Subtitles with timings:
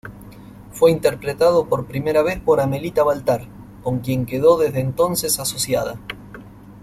[0.71, 3.47] Fue interpretado por primera vez por Amelita Baltar,
[3.83, 5.99] con quien quedó desde entonces asociada.